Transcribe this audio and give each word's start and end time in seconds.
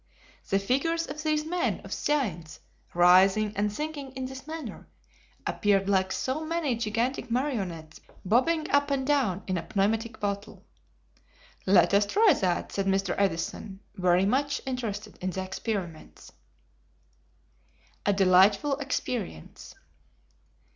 The 0.49 0.57
figures 0.57 1.05
of 1.05 1.21
these 1.21 1.45
men 1.45 1.79
of 1.81 1.93
science, 1.93 2.59
rising 2.95 3.53
and 3.55 3.71
sinking 3.71 4.13
in 4.13 4.25
this 4.25 4.47
manner, 4.47 4.87
appeared 5.45 5.87
like 5.87 6.11
so 6.11 6.43
many 6.43 6.73
gigantic 6.75 7.29
marionettes 7.29 8.01
bobbing 8.25 8.67
up 8.71 8.89
and 8.89 9.05
down 9.05 9.43
in 9.45 9.59
a 9.59 9.67
pneumatic 9.75 10.19
bottle. 10.19 10.65
"Let 11.67 11.93
us 11.93 12.07
try 12.07 12.33
that," 12.41 12.71
said 12.71 12.87
Mr. 12.87 13.13
Edison, 13.19 13.79
very 13.93 14.25
much 14.25 14.59
interested 14.65 15.19
in 15.21 15.29
the 15.29 15.43
experiments. 15.43 16.31
A 18.03 18.11
Delightful 18.11 18.77
Experience. 18.77 19.75